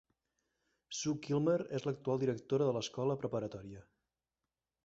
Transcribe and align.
Sue 0.99 1.19
Kilmer 1.27 1.59
és 1.79 1.85
l'actual 1.89 2.21
directora 2.25 2.71
de 2.71 2.75
l'escola 2.79 3.19
preparatòria. 3.25 3.89